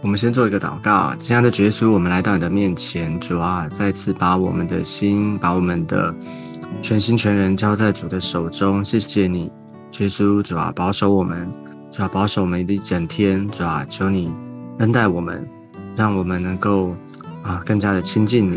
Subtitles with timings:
[0.00, 6.14] 我们先做一个祷告，亲爱的耶稣，我们来到你的面前，主啊，再次把我们的心，把我们的
[6.80, 8.82] 全心全人交在主的手中。
[8.84, 9.50] 谢谢你，
[9.98, 11.50] 耶稣，主啊，保守我们，
[11.90, 14.30] 主啊，保守我们的一整天，主啊，求你
[14.78, 15.44] 恩待我们，
[15.96, 16.94] 让我们能够
[17.42, 18.56] 啊更加的亲近你，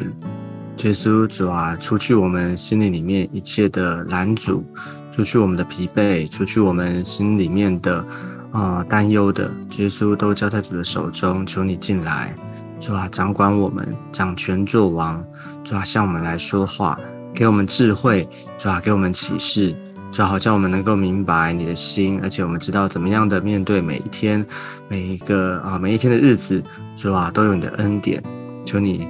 [0.84, 4.64] 耶稣，主啊，除去我们心里里面一切的拦阻，
[5.12, 8.06] 除去我们的疲惫，除去我们心里面的。
[8.52, 12.36] 啊，担忧的耶稣都交在主的手中，求你进来，
[12.80, 15.24] 主啊，掌管我们，掌权作王，
[15.64, 17.00] 主啊，向我们来说话，
[17.34, 18.28] 给我们智慧，
[18.60, 19.74] 主啊，给我们启示，
[20.12, 24.46] 主啊，好叫我们能够明白你的心，而且我们知道怎么样的面对每一天，
[24.90, 26.62] 每一个啊，每一天的日子，
[26.98, 28.22] 主啊，都有你的恩典，
[28.66, 29.08] 求你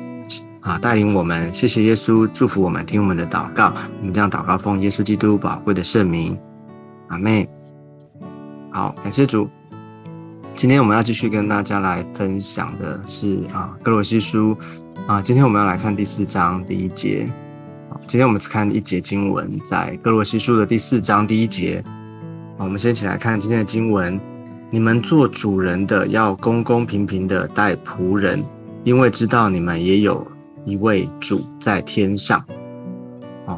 [0.59, 6.37] 啊带领我们，谢谢耶稣，祝福我们，听我们的祷告，我们将祷告奉耶稣基督宝贵的圣名，
[7.07, 7.49] 阿妹。
[8.73, 9.49] 好，感谢主。
[10.55, 14.57] 今天我们要继续跟大家来分享的是啊，哥罗西书
[15.07, 15.21] 啊。
[15.21, 17.29] 今天我们要来看第四章第一节。
[18.07, 21.83] 今天我们只看一节经文，在哥罗西书的第四章第一节。
[22.57, 24.17] 我们先一起来看今天的经文：
[24.69, 28.41] 你们做主人的要公公平平的待仆人，
[28.85, 30.25] 因为知道你们也有
[30.63, 32.41] 一位主在天上。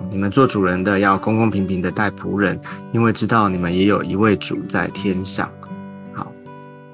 [0.09, 2.59] 你们做主人的要公公平平的待仆人，
[2.91, 5.49] 因为知道你们也有一位主在天上。
[6.13, 6.31] 好，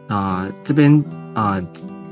[0.08, 1.61] 啊，这边啊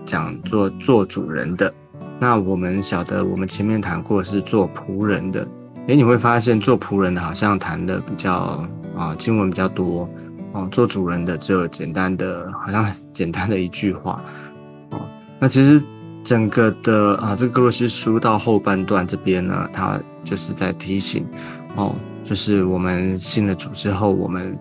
[0.06, 1.74] 讲做做主人的，
[2.20, 5.48] 那我们晓得我们前面谈过是做仆人的，
[5.88, 8.64] 诶，你会发现做仆人的好像谈的比较
[8.96, 10.08] 啊经文比较多
[10.52, 14.22] 哦，做主人的只有简单的，好像简单的一句话
[14.92, 15.00] 哦，
[15.40, 15.82] 那其实。
[16.24, 19.98] 整个的啊，这个格罗西书到后半段这边呢，它
[20.28, 21.26] 就是在提醒
[21.76, 21.96] 哦，
[22.26, 24.58] 就是我们信了主之后，我们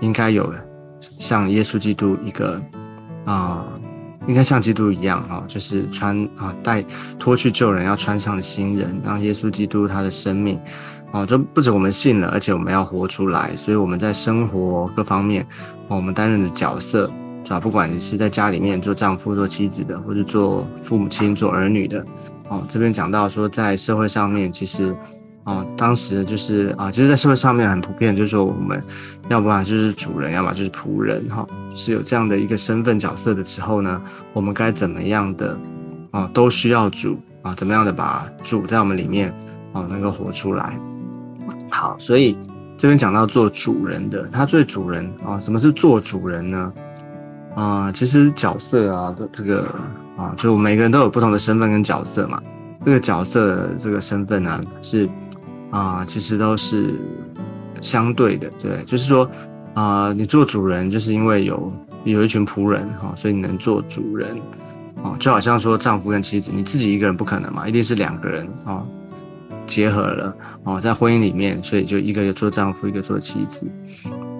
[0.00, 0.52] 应该有
[1.18, 2.60] 像耶稣基督一个
[3.24, 3.64] 啊，
[4.26, 6.84] 应该像基督一样啊，就是穿啊带
[7.18, 10.60] 脱去旧人，要穿上新人，让耶稣基督他的生命
[11.12, 15.46] 哦，就不止我们信了，而且我们要活出来，所以我们在生活各方面，
[15.88, 17.10] 我们担任的角色。
[17.46, 17.60] 是吧？
[17.60, 22.04] 不管你是在家里面做丈夫、做妻子的，或者做父母亲、做儿女的，
[22.48, 24.94] 哦，这边讲到说，在社会上面，其实，
[25.44, 28.82] 哦，当时就是啊，其实，在社会上面很普遍，就是说，我们
[29.28, 34.00] 要不然就是主人，要么就是仆人，哈，是有这样的一个身份角色的时候呢，
[34.32, 35.58] 我们该怎么样的
[36.12, 39.32] 啊，都需要主啊，怎么样的把主在我们里面
[39.72, 40.78] 啊，能够活出来。
[41.70, 42.36] 好，所以
[42.78, 46.72] 这边讲到做主人的，他最主人啊，什么是做主人呢？
[47.54, 49.66] 啊，其实角色啊的这个
[50.16, 52.42] 啊，就每个人都有不同的身份跟角色嘛。
[52.84, 55.08] 这个角色这个身份呢，是
[55.70, 56.94] 啊，其实都是
[57.80, 59.28] 相对的，对，就是说
[59.74, 61.72] 啊，你做主人，就是因为有
[62.04, 64.30] 有一群仆人哈，所以你能做主人
[65.02, 68.86] 啊，就好像说丈夫跟妻子，你自己一个人不可能嘛，一定是两个人啊
[69.66, 73.66] 结合了哦，在婚姻里面，所以就一个做丈夫，一个做妻子。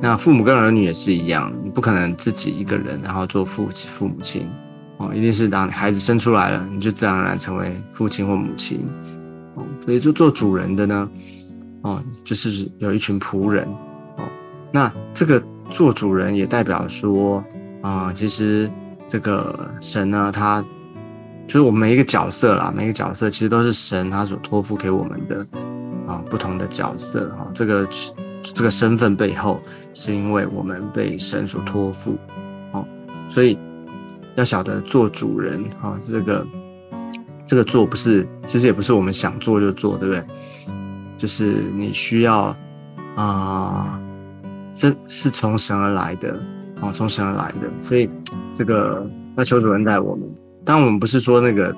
[0.00, 4.48] 那父母跟儿女也是一样，你不可能自己一个人然后做父父母亲
[4.98, 8.86] 哦，一定是当孩子生出来了，你就自然而然成为父亲或母亲
[9.54, 9.64] 哦。
[9.84, 11.08] 所以就做主人的呢，
[11.82, 13.64] 哦，就是有一群仆人
[14.16, 14.24] 哦。
[14.72, 17.44] 那这个做主人也代表说
[17.82, 18.70] 啊，其实
[19.08, 20.64] 这个神呢，他
[21.46, 25.46] 就是我们每一个角色啦，每一个角色其实都是神他所托付给我们的
[26.06, 27.88] 啊，不同的角色哈，这个。
[28.54, 29.60] 这个身份背后，
[29.92, 32.16] 是因为我们被神所托付，
[32.70, 32.86] 哦，
[33.28, 33.58] 所以
[34.36, 36.46] 要晓得做主人，哈，这个
[37.46, 40.24] 这个做不是，其实也不是我们想做就做，对不对？
[41.18, 42.56] 就是你需要
[43.16, 44.00] 啊，
[44.76, 46.38] 这是从神而来的，
[46.80, 48.08] 哦，从神而来的，所以
[48.54, 49.04] 这个
[49.36, 50.28] 要求主人带我们。
[50.64, 51.74] 当我们不是说那个。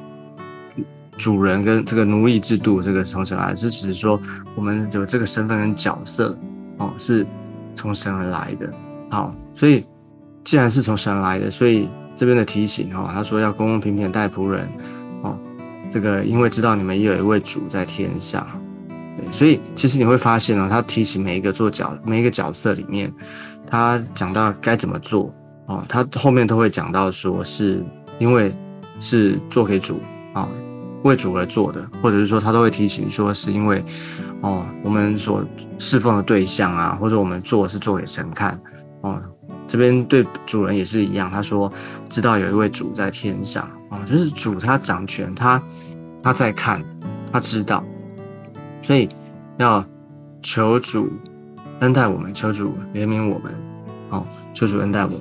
[1.19, 4.21] 主人跟这个奴役制度，这个从神来，是只是说
[4.55, 6.39] 我们有这个身份跟角色，
[6.77, 7.27] 哦，是
[7.75, 8.73] 从神而来的。
[9.11, 9.85] 好，所以
[10.45, 11.89] 既然是从神来的，所以
[12.19, 14.69] 这边的提醒，哦，他说要公公平平待仆人，
[15.23, 15.39] 哦，
[15.91, 18.45] 这个因为知道你们也有一位主在天上，
[19.17, 23.15] 对，所以其实你会发现哦，他提醒每一个做角每一个角色里面，
[23.71, 25.33] 他讲到该怎么做，
[25.67, 27.83] 哦，他后面都会讲到说是
[28.19, 28.53] 因为
[28.99, 30.03] 是做给主
[30.35, 30.49] 啊。
[31.05, 33.83] 为主而做的，或者是说他都会提醒说，是因为
[34.41, 35.47] 哦，我们所
[35.79, 38.61] 侍奉的对象啊，或者我们做是做给神看
[39.03, 39.17] 哦。
[39.69, 41.71] 这边对主人也是一样，他说
[42.09, 45.63] 知道有一位主在天上啊，就是主他掌权，他
[46.23, 46.83] 他在看，
[47.31, 47.85] 他知道，
[48.83, 49.09] 所以
[49.59, 49.85] 要
[50.43, 51.13] 求主
[51.81, 53.55] 恩待我们，求主怜悯我们，
[54.11, 55.21] 哦，求主恩待我们。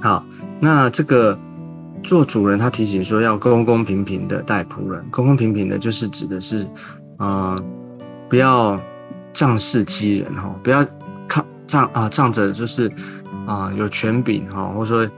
[0.00, 0.24] 好，
[0.60, 1.36] 那这个
[2.04, 5.04] 做主人，他提醒说要公公平平的待仆人。
[5.10, 6.64] 公公平平的，就是指的是，
[7.18, 7.60] 呃，
[8.28, 8.80] 不要
[9.32, 10.86] 仗势欺人哈，不要
[11.68, 12.90] 仗啊仗着就是
[13.46, 15.08] 啊有权柄哈，或者说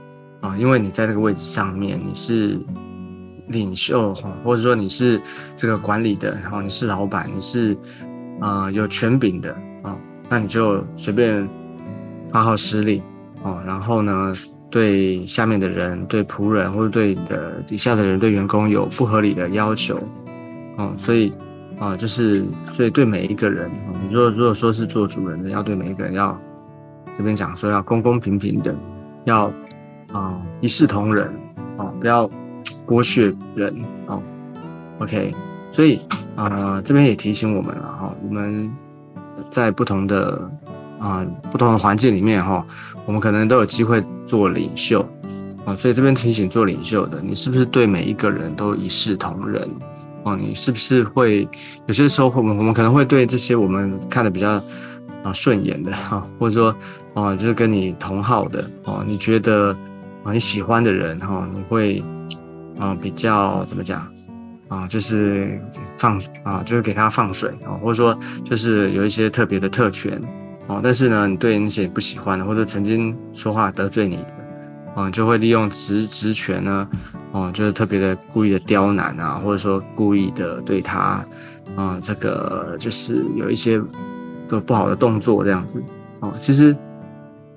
[0.41, 2.59] 啊，因为你在那个位置上面，你是
[3.47, 5.19] 领袖哈，或者说你是
[5.57, 7.75] 这个管理的，然后你是老板，你是
[8.39, 9.51] 啊有权柄的
[9.81, 9.97] 啊，
[10.29, 11.49] 那你就随便
[12.31, 13.01] 发号施令
[13.41, 14.35] 哦，然后呢？
[14.71, 19.99] 对下面的人、对仆人或者对你的底下的人、对员工有不合理的要求，
[20.77, 21.33] 哦，所以
[21.81, 23.67] 啊，就是所以对每一个人，
[24.07, 26.39] 你如果如果说是做主人的，要对每一个人要
[27.17, 28.75] 这边讲说要公公平平的，
[29.25, 29.51] 要
[30.11, 31.25] 啊一视同仁，
[31.77, 32.29] 啊，不要
[32.87, 33.75] 剥削人，
[34.05, 34.21] 哦
[34.99, 35.33] ，OK，
[35.71, 35.99] 所以
[36.35, 38.71] 啊这边也提醒我们了哈，我们
[39.49, 40.49] 在不同的。
[41.01, 42.63] 啊，不同的环境里面哈，
[43.07, 45.03] 我们可能都有机会做领袖
[45.65, 49.67] 啊，所以这边提醒做领袖的，你是不是对每一个人都一视同仁？
[50.23, 51.47] 哦，你是不是会
[51.87, 54.61] 有些时候我们我们可能会对这些我们看的比较
[55.23, 56.75] 啊顺眼的哈，或者说
[57.13, 59.75] 啊就是跟你同号的哦，你觉得
[60.23, 62.03] 啊你喜欢的人哈，你会
[62.79, 64.07] 啊比较怎么讲
[64.67, 65.59] 啊，就是
[65.97, 70.21] 放啊就是给他放水啊，或者说就是有一些特别的特权。
[70.67, 74.19] 哦，但是呢，你对那些不喜欢的，或者曾经说话得罪你，
[74.95, 76.87] 嗯，就会利用职职权呢，
[77.31, 81.25] 哦，就是特别的故意的刁难啊，或者说故意的对他，
[81.75, 83.81] 啊，这个就是有一些
[84.49, 85.83] 的不好的动作这样子。
[86.19, 86.75] 哦，其实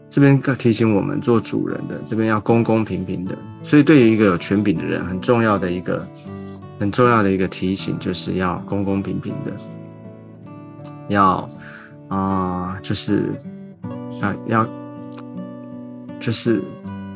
[0.09, 3.37] 这边提醒我们做主人的，这边要公公平平的。
[3.63, 6.07] 所以对于一个有权柄的人，很重要的一个
[6.79, 9.53] 很重要的一个提醒，就是要公公平平的，
[11.09, 11.49] 要。
[12.09, 13.33] 啊，就是
[14.21, 14.65] 啊，要
[16.21, 16.63] 就是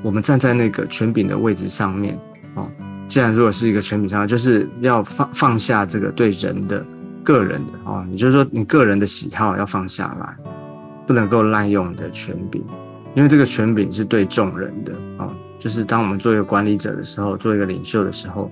[0.03, 2.19] 我们站在那个权柄的位置上面
[2.55, 2.69] 哦。
[3.09, 6.85] 既然如果是一个权柄上，就是要放放下这个对人的
[7.25, 10.37] 个人的哦，你就是说你个人的喜好要放下来，
[11.07, 12.63] 不能够滥用你的权柄，
[13.15, 15.35] 因为这个权柄是对众人的哦。
[15.59, 18.51] 就是当我们做一个管理者的时候，做一个领袖的时候，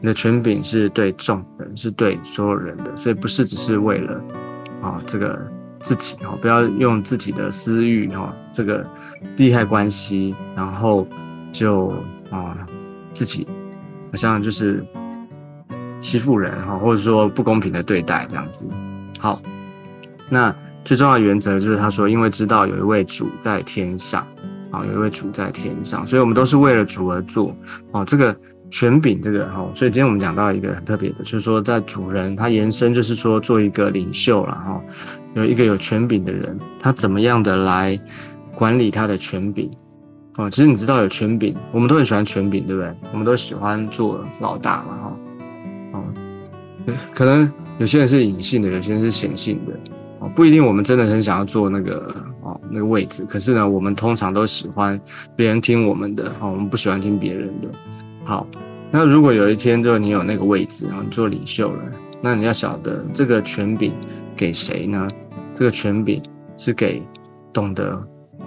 [0.00, 4.20] 你的权柄是对众人，是对所有人的，所以不是只是为了
[4.82, 5.38] 啊这个。
[5.80, 8.84] 自己哈，不要用自己的私欲哈，这个
[9.36, 11.06] 利害关系，然后
[11.52, 11.92] 就
[12.30, 12.56] 啊
[13.14, 13.46] 自己
[14.10, 14.84] 好像就是
[16.00, 18.64] 欺负人哈，或者说不公平的对待这样子。
[19.18, 19.40] 好，
[20.28, 20.54] 那
[20.84, 24.26] 最重要的原则就是他说，因为知道有一位主在天上
[24.70, 27.54] 啊，有一位主在天上，所以我们都是为了主而做
[27.92, 28.04] 哦。
[28.04, 28.36] 这个
[28.70, 34.80] 权柄这个哈，所以今天我们讲到一个很特别的，就是说在主人他延伸就是说做一个领袖了哈。
[35.38, 37.98] 有一个有权柄的人，他怎么样的来
[38.56, 39.70] 管理他的权柄？
[40.36, 42.92] 哦，其实你知道有权柄，我们都很喜欢权柄，对不对？
[43.12, 45.16] 我们都喜欢做老大嘛，哈，
[45.92, 46.04] 哦，
[47.14, 47.48] 可能
[47.78, 49.72] 有些人是隐性的，有些人是显性的，
[50.18, 50.64] 哦，不一定。
[50.64, 52.12] 我们真的很想要做那个
[52.42, 55.00] 哦那个位置，可是呢，我们通常都喜欢
[55.36, 57.68] 别人听我们的，哦，我们不喜欢听别人的。
[58.24, 58.44] 好，
[58.90, 61.82] 那如果有一天就你有那个位置，然后你做领袖了，
[62.20, 63.92] 那你要晓得这个权柄。
[64.38, 65.08] 给谁呢？
[65.58, 66.22] 这个权柄
[66.56, 67.02] 是给
[67.52, 68.00] 懂得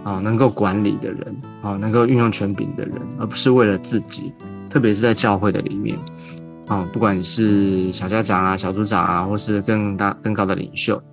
[0.05, 4.31] 啊，能够管理的人啊，能够运用权柄的人，而不是为了自己。
[4.69, 5.99] 特别是在教会的里面
[6.67, 11.03] 啊，不管是小家长啊、小组长啊，或是更大更高的领袖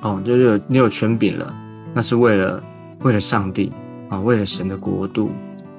[0.00, 1.54] 哦，就是你有权柄了，
[1.92, 2.62] 那是为了
[3.00, 3.70] 为了上帝
[4.08, 5.30] 啊，为了神的国度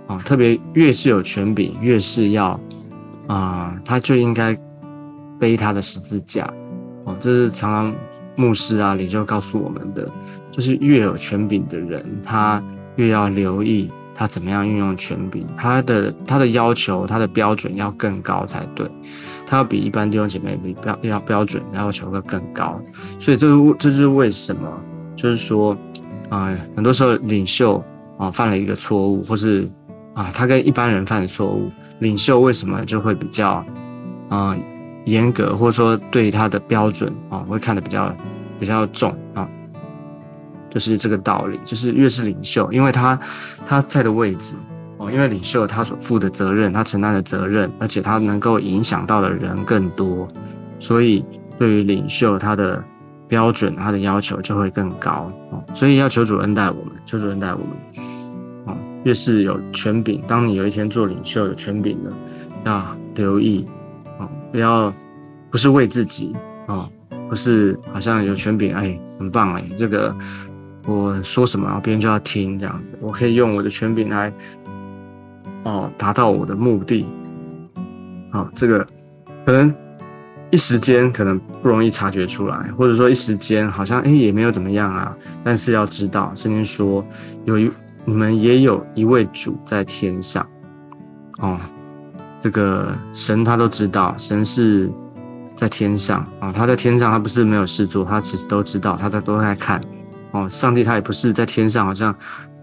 [0.06, 0.20] 啊。
[0.20, 2.60] 特别越是有权柄，越是要
[3.26, 4.56] 啊，他就应该
[5.40, 6.48] 背他的十字架。
[7.06, 7.96] 哦，这是常常
[8.36, 10.10] 牧师啊、领袖告诉我们的，
[10.52, 12.62] 就是越有权柄的人，他
[12.96, 18.90] 越要留意他怎么样运用权柄，他的他的要求、他的标准要更高才对，
[19.46, 22.80] 他要比一般弟兄姐妹比标要标准要求会更高。
[23.20, 24.62] 所以这是这是为什么？
[25.16, 25.78] 就是说，
[26.30, 27.84] 啊，很多时候领袖
[28.18, 29.70] 啊犯了一个错误，或是
[30.14, 33.66] 啊他跟一般人犯的错误，领袖为什么就会比较
[34.30, 34.58] 啊？
[35.06, 38.16] 严格，或者说对他的标准啊，会看得比较
[38.60, 39.48] 比较重啊，
[40.70, 41.60] 就是这个道理。
[41.64, 43.20] 就是越是领袖，因为他
[43.68, 44.56] 他在的位置
[44.98, 50.28] 哦，因为领袖他所负的责任，他承担的责任，而且他能够影响到的人更多，
[50.80, 51.24] 所以
[51.60, 52.84] 对于领袖他的
[53.28, 55.64] 标准，他的要求就会更高哦。
[55.74, 58.06] 所以要求主恩待我们，求主恩待我们
[58.66, 58.78] 啊。
[59.04, 62.12] 越是有权柄，当你有一天做领袖有权柄了，
[62.64, 63.68] 要留意。
[64.56, 64.94] 不要，
[65.52, 66.34] 不是为自己
[66.66, 66.90] 啊，
[67.28, 70.16] 不是好像有权柄哎，很棒哎，这个
[70.86, 74.32] 我说什么别人就要听这样子，我可以用我的权柄来
[75.64, 77.06] 哦达到我的目的。
[78.32, 78.88] 好，这个
[79.46, 79.76] 可能
[80.52, 85.14] 一时间可能不容易察觉出来，或者说一时间好像哎也没有怎么样啊。
[85.44, 87.06] 但是要知道，圣经说
[87.44, 87.70] 有一
[88.06, 90.48] 你们也有一位主在天上。
[91.40, 91.60] 哦，
[92.46, 94.88] 这个神他都知道，神是
[95.56, 99.82] 在天上啊，他在天上，他不是没有事做，他其实都知道，他在都在看。
[100.30, 102.16] 哦，上帝他也不是在天上，好像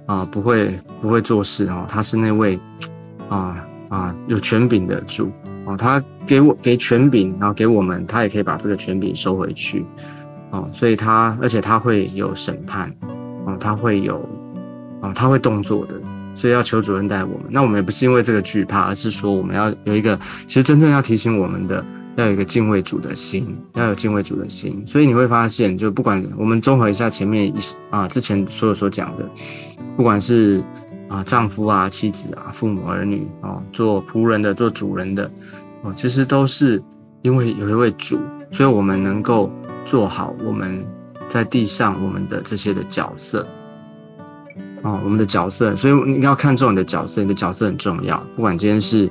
[0.07, 2.57] 啊不会不会做事哦，他是那位
[3.29, 3.57] 啊
[3.89, 5.33] 啊有权柄的主
[5.65, 9.85] 哦，他给我给权柄，然后给我们，他也可以把这个权柄收回去
[10.51, 12.89] 哦，所以他而且他会有审判
[13.47, 14.25] 哦，他会有
[15.01, 15.97] 啊他会动作的。
[16.35, 21.85] 所以要求主恩带我们，那我们也不是因为这个惧怕，而是说我们要有一个，其实真正要提醒我们的，
[22.17, 24.83] 要有一个敬畏主的心，要有敬畏主的心。
[24.87, 27.55] 所以你会发现，就不管我们综合一下前面一
[27.91, 29.29] 啊之前所有所讲的，
[29.97, 30.63] 不管是
[31.09, 35.31] 啊丈夫啊、妻子啊、父母儿女啊，做仆人的、做主人的，
[35.83, 36.83] 哦，其实都是
[37.23, 38.19] 因为有一位主，
[38.51, 39.51] 所以我们能够
[39.85, 40.85] 做好我们
[41.31, 43.47] 在地上我们的这些的角色。
[44.83, 48.21] 哦，我们的角色，所以你要看重你的角色，你的角色很重要。
[48.35, 49.09] 不管今天是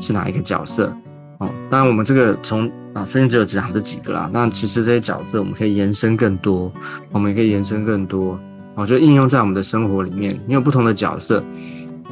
[0.00, 0.92] 是哪一个角色，
[1.38, 4.28] 哦，当然我们这个从啊，甚至只有讲这几个啦。
[4.32, 6.72] 那其实这些角色我们可以延伸更多，
[7.12, 8.36] 我们也可以延伸更多，
[8.74, 10.36] 哦，就应用在我们的生活里面。
[10.44, 11.42] 你有不同的角色，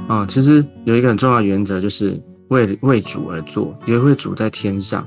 [0.06, 2.16] 啊，其实有一个很重要的原则，就是
[2.48, 3.76] 为为主而做。
[3.86, 5.04] 也会主在天上，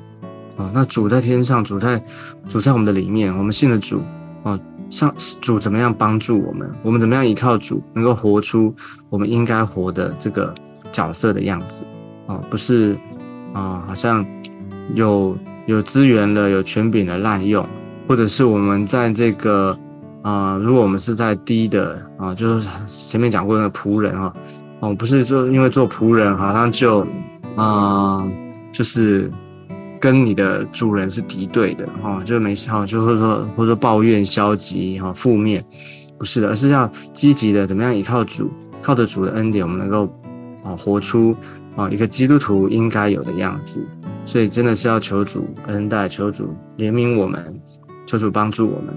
[0.57, 2.03] 啊，那主在天上，主在
[2.49, 4.01] 主在我们的里面，我们信的主，
[4.43, 4.59] 啊。
[4.93, 6.71] 像主怎么样帮助我们？
[6.83, 8.71] 我们怎么样依靠主，能够活出
[9.09, 10.53] 我们应该活的这个
[10.91, 11.81] 角色的样子？
[12.27, 12.95] 哦，不是
[13.53, 14.23] 啊，好像
[14.93, 15.35] 有
[15.65, 17.65] 有资源的，有权柄的滥用，
[18.07, 19.75] 或者是我们在这个
[20.21, 24.31] 啊，如果我们是在低的啊，就是前面讲过那个仆人哈，
[24.81, 27.03] 哦，不是做因为做仆人好像就
[27.55, 28.23] 啊，
[28.71, 29.31] 就是。
[30.03, 35.63] 跟你的主人是敌对的哈，就没事哈，就是说或者说抱怨、消极哈、负面，
[36.17, 40.13] 不是的，而是要积极的，怎么样依靠主，靠着主的恩典，我们能够
[40.61, 41.33] 啊活出
[41.77, 43.77] 啊一个基督徒应该有的样子。
[44.25, 47.57] 所以真的是要求主恩待，求主怜悯我们，
[48.05, 48.93] 求主帮助我们，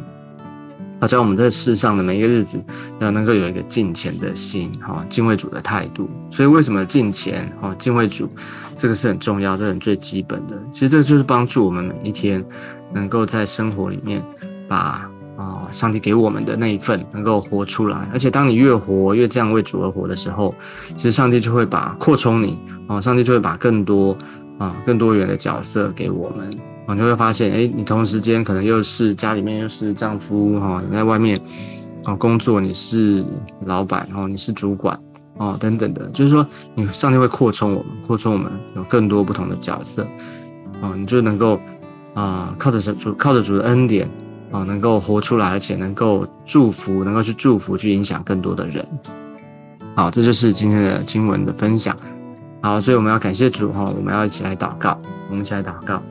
[1.00, 2.62] 好在我们在世上的每一个日子，
[3.00, 6.08] 要能够有一个敬虔的心哈，敬畏主的态度。
[6.30, 8.28] 所以为什么敬虔哈，敬畏主？
[8.78, 10.56] 这个是很重要，这是最基本的。
[10.70, 12.44] 其实这就是帮助我们每一天
[12.92, 14.22] 能够在生活里面
[14.68, 18.08] 把啊上帝给我们的那一份能够活出来。
[18.12, 20.54] 而且当你越活越这样为主而活的时候，
[20.96, 24.16] 其实上帝就会把扩充你啊，上帝就会把更多
[24.58, 26.56] 啊更多元的角色给我们
[26.94, 31.40] 你就会发现，哎，你同时间可能又是家里面又是丈夫哈，你在外面
[32.04, 33.24] 啊工作你是
[33.64, 34.98] 老板哦，你是主管。
[35.38, 40.02] 哦，等等的，就是说，你上帝会扩充我们，扩充我们有更多不同的角色，
[40.80, 41.60] 哦，你就能够
[42.14, 44.08] 啊，靠着主，靠着主的恩典，
[44.50, 48.82] 啊，能够活出来，而且能够祝福，能够去祝福，去影响更多的人。
[49.94, 51.94] 好，这就是今天的经文的分享。
[52.62, 56.02] 好，所以我们要感谢主哈，我们要一起来祷告，我们一起来祷告。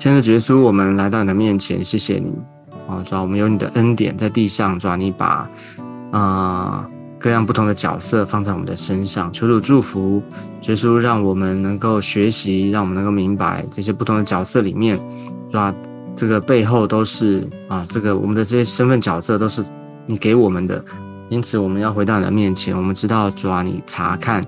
[0.00, 2.32] 亲爱的耶稣，我们来到你的面前，谢谢你，
[2.88, 5.46] 啊，主要我们有你的恩典在地上，主要你把
[6.10, 6.88] 啊。
[7.18, 10.22] 各样不同的角色放在我们的身上，求主祝福，
[10.62, 14.98] 耶稣让我们能够学习，让我们能够明白这些不同的角色里面，
[15.50, 15.74] 是吧？
[16.16, 19.62] 这个背后都是啊，这个我们的这些身份角色都是
[20.06, 20.82] 你给我们的，
[21.28, 24.42] 因此我们要回到你的面前，我们知道主啊，你查看，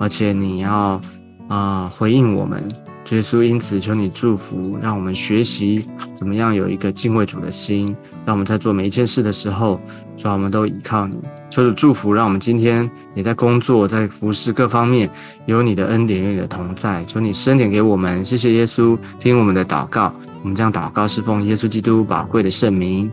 [0.00, 1.00] 而且你要
[1.46, 2.68] 啊回应我们，
[3.14, 7.94] 耶稣，因此求你祝福，让我们学习怎么样有一个敬畏主的心，
[8.24, 9.80] 让我们在做每一件事的时候，
[10.16, 11.16] 主啊，我们都依靠你。
[11.48, 15.08] 求主祝福，让我们今天也在工作、在服侍各方面
[15.46, 17.04] 有你的恩典、有你的同在。
[17.04, 20.12] 求你施恩典给我们，谢谢耶稣，听我们的祷告。
[20.42, 23.10] 我们将祷告侍奉耶稣基督宝贵的圣名。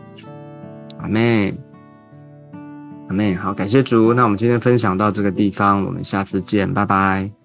[1.00, 1.56] 阿门，
[3.10, 3.38] 阿门。
[3.38, 4.14] 好，感谢主。
[4.14, 7.43] 那我们今天分享到这个地方，我们下次见，拜拜。